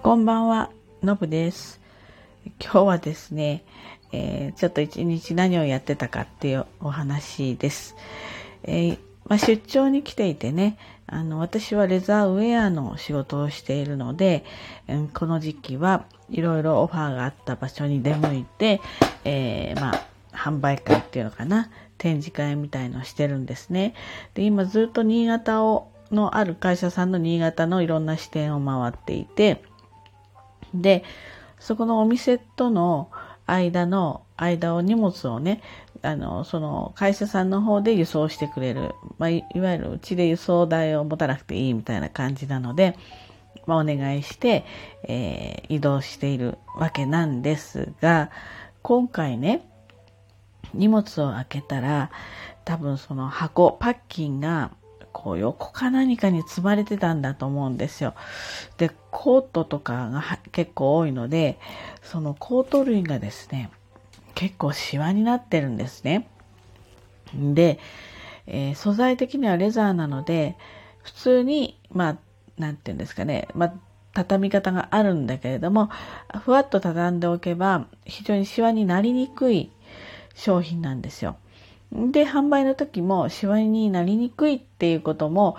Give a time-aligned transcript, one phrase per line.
[0.00, 0.70] こんばんは、
[1.02, 1.80] のぶです。
[2.60, 3.64] 今日はですね、
[4.12, 7.96] えーちょっと一日何をやってたかっていうお話です。
[8.62, 14.44] えーまあ、出張に来ていてね、あの、私はレザーウェアの仕事をしているので、
[14.86, 18.80] うんこの時期はいろいろオファーがあった場所に出向いて、
[19.24, 23.94] えーまあ、販売会っていうのかな、展示会みたいのをしてるんですね。
[24.34, 29.64] で、今ずっと新潟を、のある会社さんの新潟のいろんな支店を回っていて、
[30.74, 31.04] で、
[31.58, 33.10] そこのお店との
[33.46, 35.62] 間の間を荷物をね、
[36.02, 38.94] あの、その会社さんの方で輸送してくれる。
[39.18, 42.96] まあ、いわゆるうちで輸送代を持たなくていいみたいな感じなので、
[43.66, 44.64] まあ、お願いして、
[45.04, 48.30] えー移動しているわけなんですが、
[48.82, 49.68] 今回ね、
[50.72, 52.10] 荷物を開けたら、
[52.64, 54.70] 多分その箱、パッキンが、
[55.12, 58.14] こう横か何かに積まれてたんだと思うんですよ。
[58.76, 61.58] で、コートとかが結構多いので、
[62.02, 63.70] そのコート類がですね、
[64.34, 66.28] 結構シワになってるんですね。
[67.34, 67.78] で、
[68.46, 70.56] えー素材的にはレザーなので、
[71.02, 72.18] 普通に、まあ、
[72.58, 73.74] なんていうんですかね、まあ、
[74.14, 75.90] 畳み方があるんだけれども、
[76.44, 79.70] ふわっと畳んでおけば、非常にシワになりにくい
[80.34, 81.36] 商品なんですよ。
[81.92, 85.56] で、販売の時もシワになりにくいっていうことも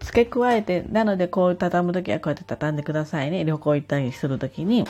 [0.00, 3.44] 付け加えて、なのでこう畳む時はこうやって畳んでくださいね。
[3.44, 4.86] 旅行行ったりする時に、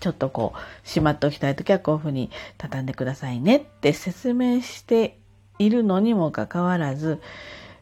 [0.00, 5.16] ちょっとこう、しまっておきたい時はこういうふうに畳んでくださいねって説明して
[5.58, 7.20] いるのにもかかわらず、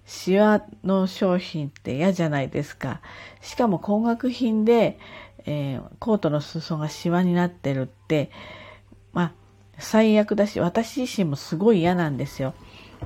[0.04, 3.00] シワの商品って嫌じゃないですか。
[3.40, 4.98] しかも高額品で、
[5.46, 8.30] えーコートの裾がシワになってるって、
[9.12, 9.32] まあ、
[9.80, 12.54] 最悪だし、私自身もすごい嫌なんですよ。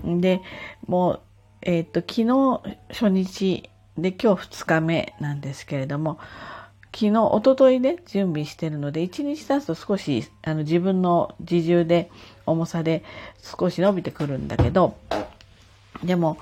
[0.05, 0.43] で、
[0.87, 1.21] もう、
[1.63, 6.19] えーっと、昨日初日で今日2日目なんですけれども、
[6.95, 12.11] 昨日、一昨日ね、準備してるので、1日経つと少し、あの、自分の自重で、
[12.47, 13.03] 重さで
[13.43, 14.97] 少し伸びてくるんだけど、
[16.05, 16.39] でも、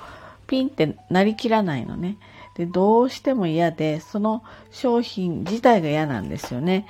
[0.47, 2.19] ピンってなりきらないのね。
[2.57, 6.87] で、どうしても嫌で、その商品自体が嫌なんですよね。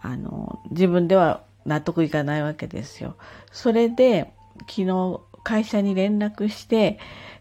[0.00, 3.16] あの、自分では納得いかないわけですよ。
[3.52, 6.98] それで、昨日会社に連絡して、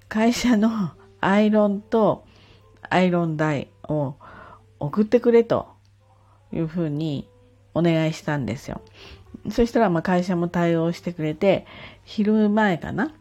[0.07, 0.91] 会社の
[1.21, 2.25] アイロンと
[2.89, 4.15] アイロン台を
[4.79, 5.67] 送ってくれと
[6.53, 7.27] いうふうに
[7.73, 8.81] お願いしたんですよ。
[9.51, 11.65] そしたらま会社も対応してくれて、
[12.05, 13.13] 昼前かな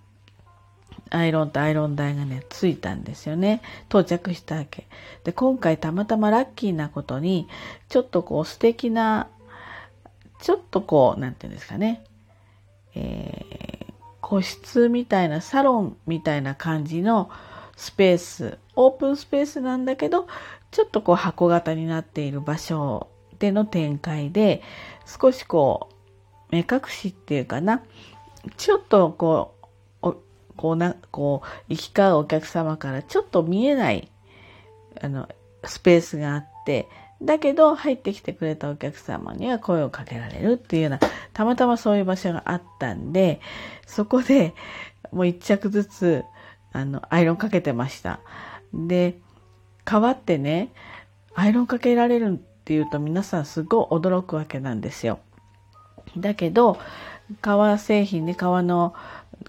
[1.11, 3.63] アイロンとアイロン台がね、ついたんですよね。
[3.89, 4.87] 到着したわけ。
[5.25, 7.49] で、今回たまたまラッキーなことに、
[7.89, 9.29] ちょっとこう素敵な、
[10.41, 12.05] ちょっとこう、なんていうんですかね、
[12.95, 13.69] えー
[14.29, 17.31] 個室みたいな、サロンみたいな感じの
[17.77, 20.27] スペース、オープンスペースなんだけど、
[20.71, 24.63] ちょっとこう箱型になっている場所での展開で、
[25.07, 25.95] 少しこう、
[26.51, 27.83] 目隠しっていうかな、
[28.59, 29.55] ちょっとこ
[30.03, 30.15] う、
[30.57, 34.11] こうな、こう、行き交うお客様からちょっと見えない、
[35.01, 35.27] あの、
[35.65, 36.87] スペースがあって、
[37.21, 41.01] だけど入ってきてくれたお客様には声をかけられるっていうような、
[41.33, 43.41] たまたまそういう場所があったんで、
[43.87, 44.55] そこで
[45.11, 46.25] もう一着ずつ、
[46.73, 48.21] あの、アイロンかけてました。
[48.73, 49.19] で、
[49.85, 50.71] 革ってね、
[51.35, 55.19] アイロンかけられるっていうと皆さんすごい驚くわけなんですよ。
[56.17, 56.79] だけど、
[57.41, 58.95] 革製品で革の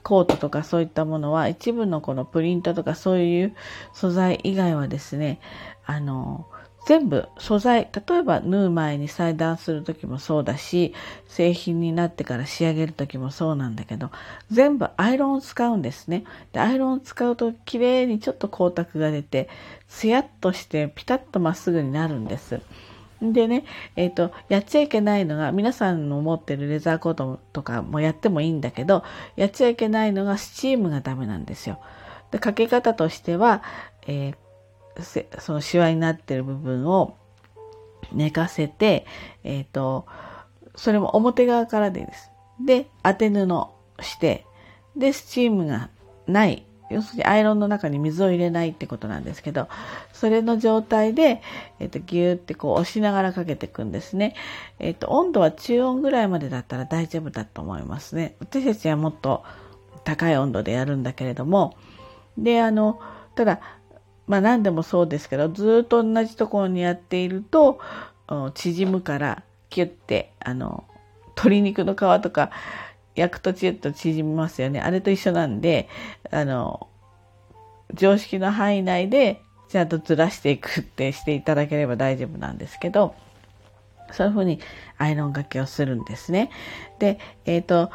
[0.04, 3.56] コートとかそういったものは一部のこのプリントとかそういう
[3.94, 5.40] 素材以外はですね、
[5.86, 6.48] あの、
[6.90, 10.96] 全部素材、例えば縫う前に裁断する時もそうだし、
[11.28, 14.10] 製品になってから仕上げる時もそうなんだけど、
[14.50, 16.24] 全部アイロンを使うんですね。
[16.52, 19.50] で、アイロンを使うと綺麗にちょっと光沢が出て、
[19.88, 22.60] ツヤっとしてピタッとまっすぐになるんです。
[23.22, 29.04] でね、えっ、と、やっちゃいけないのが、皆さんの持ってるレザーコートとかもやってもいいんだけど、
[29.36, 31.80] やっちゃいけないのがスチームがダメなんですよ。
[32.32, 33.62] で、かけ方としては、
[34.08, 34.36] えー
[35.40, 37.18] そのシワになってる部分を
[38.12, 39.06] 寝かせて、
[39.44, 40.06] えっ、と、
[40.76, 42.32] それも表側からでいいです。
[42.66, 43.48] で、当て布
[44.02, 44.46] して、
[44.96, 45.90] で、スチームが
[46.28, 46.66] ない。
[46.90, 49.68] 要するにアイロンの中に水を入れないってことなんですけど、
[50.12, 51.42] それの状態で、
[51.80, 54.36] えっ、と、ギューってこう押しながらかけていくんですね。
[54.80, 58.36] えっ、と、温度は中温ぐらいまでだったら大丈夫だと思いますね。
[58.40, 59.44] 私たちはもっと
[60.04, 61.78] 高い温度でやるんだけれども、
[62.38, 63.00] で、あの、
[63.36, 63.62] ただ、
[64.30, 67.80] まあ何でもそうですけど、ずっと同じところにやっていると、
[68.54, 70.84] 縮むから、キュッて、あの、
[71.30, 72.52] 鶏肉の皮とか
[73.16, 74.82] 焼くとチュッと縮みますよね。
[74.82, 75.90] あれと一緒なんで、
[76.30, 76.88] あの、
[77.96, 83.16] 常識の範囲内でちゃんとずらしていくってしていただければ大丈夫なんですけど、
[84.12, 84.60] そういうふうに
[85.00, 86.52] アイロンがけをするんですね。
[87.00, 87.90] で、えっ、ー、と、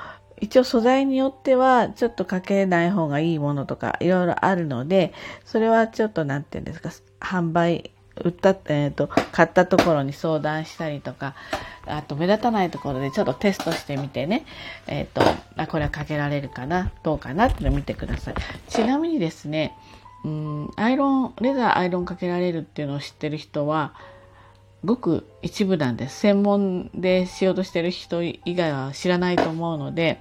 [0.44, 5.14] 一応素材によってはちょっとかけない方がいいものとかいろいろあるので、
[5.46, 7.90] それはちょっと何て言うんですか、販売、
[8.22, 11.34] 売った、え、ー、と、買ったところに相談したりとか、
[11.86, 14.44] あと目立たないところでちょっとテストしてみてね、
[14.86, 15.22] え、ー、と、
[15.56, 18.34] あ、これはかけられるかな、どうかなってのを見てください。
[18.68, 19.74] ちなみにですね、
[20.24, 23.94] うん、アイロン、レザーアイロンかけられるっていうのを知ってる人は、
[24.84, 26.20] ごく一部なんです。
[26.20, 30.20] 専門でしようとしてる人以外は知らないと思うので、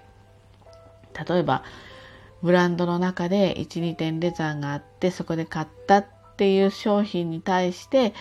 [1.14, 1.64] 例えば、
[2.42, 6.06] ブランドの中で1、2点レザーがあって、そこで買ったっ
[6.36, 8.14] ていう商品に対して、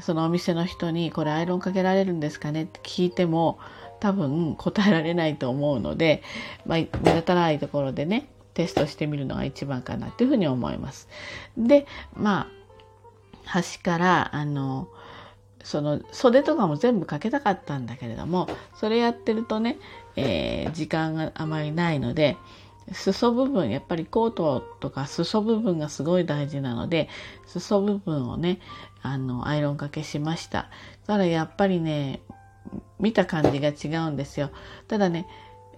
[0.00, 2.64] そのお店の人にこれアイロンかけられるんですかね？
[2.64, 3.58] って聞いても、
[4.00, 6.22] 多分答えられないと思うので、
[6.66, 11.08] まあ、目立たないところでね、テストしてみるのが一番かなっていうふうに思います。
[11.56, 12.46] で、まあ、
[13.44, 14.88] 端から、あの、
[15.62, 19.78] その袖とかも全部かけたかったんだけれどもそれやってるとね、
[20.16, 22.36] えー、時間があまりないので
[22.92, 27.08] 裾部分やっぱりコートとか裾部分がすごい大事なので
[27.46, 28.60] 裾部分をね
[29.02, 30.68] あのアイロンかけしました。
[31.06, 32.20] ただやっぱりね
[32.98, 34.50] 見た感じが違うんですよ。
[34.88, 35.26] ただね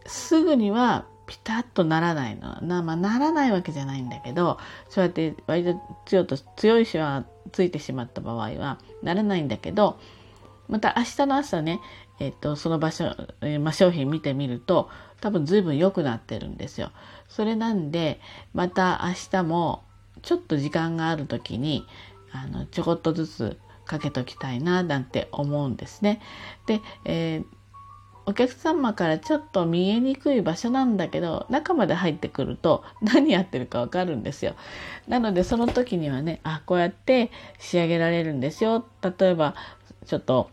[0.07, 4.59] すぐにはピタッとならないのな,、まあ、ならないわけじゃないんだけど
[4.89, 9.99] そうやって割と強と強いシワついてしまった場合はならないんだけど
[10.69, 11.81] また明日の朝ね、
[12.19, 14.89] えっと、その場所、えまあ、商品見てみると
[15.21, 16.91] 多分随分良くなってるんですよ。
[17.29, 18.21] それなんで
[18.55, 19.85] また明日も
[20.23, 21.87] ちょっと時間がある時に
[22.33, 26.21] あのちょこっとずつかけときたいななんて思うんですね。
[26.67, 27.62] で、えー
[28.33, 34.55] お客様からちょっと見えにくい場所なんだけど中まで入ってくると何やってるかわかるんですよ。
[35.07, 38.87] なのでその時にはねあこうやって仕上げられるんですよ。
[39.03, 39.55] 例えば
[40.07, 40.49] ちょっと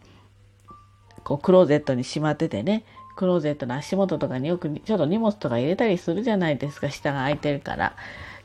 [1.24, 2.84] こうクローゼットにしまっててね
[3.16, 7.96] クローゼットの足元とかによくちょっと荷物とか入れたりするじゃないですか下が空いてるから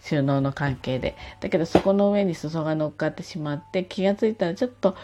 [0.01, 1.17] 収納の関係で。
[1.41, 4.95] だけどそこの上に裾が乗っかってしまって気が付いたらちょっと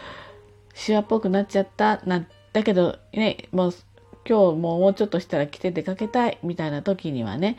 [0.73, 3.73] シワっぽくなっちゃったなだけどねもう
[4.27, 7.57] 今日もうちょっとしたら着て出かけたいみたいな時にはね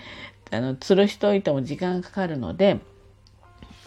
[0.50, 2.80] あの吊るしといても時間がかかるので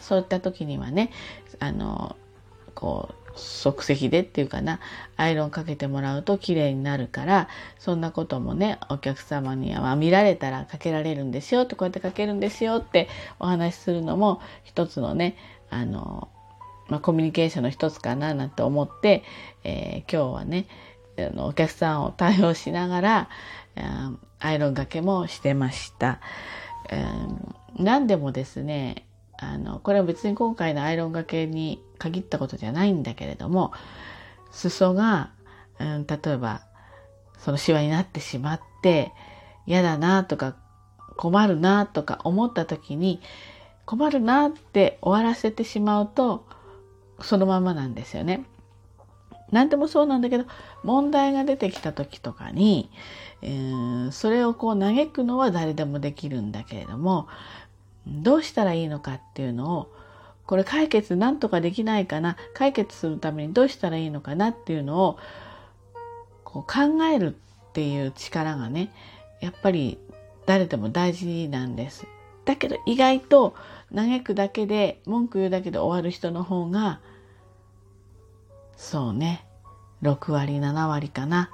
[0.01, 1.11] そういった時にはね
[1.59, 2.15] あの
[2.73, 4.79] こう即席でっていうかな
[5.17, 7.49] アイロンかけてもらうと綺麗になるから
[7.79, 15.37] そんなこともねお客様には、見られたらかけられるんですよってこうやってかけるんですよってお話しするのも一つのね
[15.69, 16.29] あの、
[16.87, 19.23] まあ、コミュニケーションの一つかななんて思って、
[19.63, 20.67] えー、今日はね
[21.17, 23.29] あのお客さんを対応しながら、
[24.39, 26.19] アイロンがけもしてました。
[27.77, 29.05] 何でもですね、
[29.37, 33.73] あの、これは別に今回のアイロンがけに限ったことじゃないんだけれども、
[34.51, 35.31] 裾が、
[35.79, 36.61] 例えば、
[37.37, 39.11] そのシワになってしまって、
[39.65, 40.55] 嫌だなとか、
[41.17, 43.21] 困るなとか思った時に、
[43.85, 46.45] 困るなって終わらせてしまうと、
[47.21, 48.45] そのままなんですよね。
[49.55, 50.43] 何でもそうなんだけど
[50.83, 52.89] 問題が出てきた時とかに、
[53.41, 57.29] えー、それをこう嘆くのは誰でもできるんだけれども
[58.05, 59.91] どうしたらいいのかっていうのを
[60.45, 65.17] これ解決なんとかできないかな解決するためにどうしたらいいのかなっていうのを
[66.43, 67.33] こう考える
[67.69, 68.91] っていう力がね
[69.39, 69.97] やっぱり
[70.45, 72.05] 誰でも大事なんです。
[72.43, 73.55] だけど意外と
[73.95, 76.99] 嘆くだけで文句言うだけで終わる人の方が
[78.77, 79.44] そうね。
[80.01, 81.49] 6割、7割かな。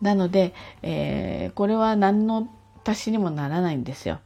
[0.00, 2.48] なので、えー、これは何の
[2.84, 4.20] 足しにもならないんですよ。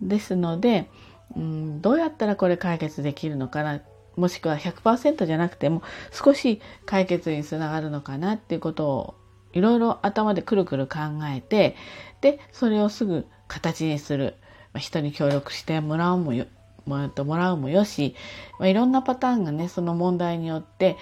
[0.00, 0.88] ですので、
[1.36, 3.80] うん、どうやったらこれ解決できるのかな。
[4.16, 9.14] もしくは100%じゃなくても少し解決につながるのかなっていうことを
[9.54, 10.98] いろいろ頭でくるくる考
[11.34, 11.76] えて、
[12.20, 14.36] で、それをすぐ形にする。
[14.78, 16.46] 人に協力してもらうもよ、
[16.86, 18.14] もらうもよし、
[18.58, 20.96] まあ、いろんなパターンがね、その問題によって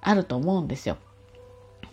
[0.00, 0.98] あると思うんですよ。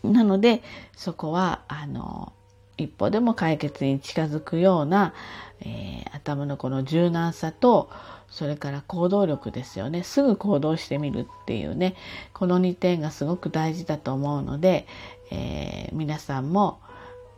[0.04, 0.64] なので
[0.96, 2.34] そこはあの
[2.78, 5.14] 一歩でも解決に近づくような、
[5.62, 7.90] えー、頭のこの柔軟さと
[8.30, 10.04] それから行動力ですよね。
[10.04, 11.96] すぐ行動してみるっていうね
[12.34, 14.88] この2点がすごく大事だと思うので、
[15.30, 16.80] えー、皆さんも、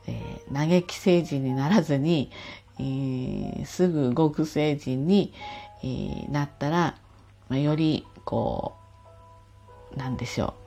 [0.07, 2.31] えー、嘆き成人にならずに、
[2.79, 5.33] えー、すぐ動く成人に、
[5.83, 6.95] えー、なったら、
[7.49, 8.75] まあ、よりこ
[9.95, 10.62] うなんでしょう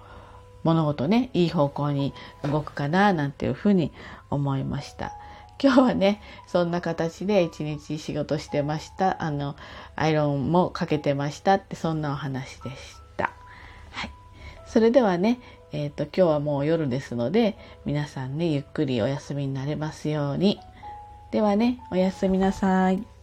[0.67, 3.93] 物事ねいい方向に動くかななんていうふうに
[4.31, 5.13] 思いました。
[5.63, 9.57] 今日はねそんな形で一日仕事してましたあの
[9.95, 12.77] アイロンもかけてましたってそんなお話でし
[13.17, 13.33] た。
[13.93, 14.11] はい
[14.67, 15.39] それではね、
[15.73, 20.59] えっ、と、今日はもう夜ですので、皆さんね、ゆっくりお休みになれますように。
[21.31, 23.16] ではね、おやすみなさい。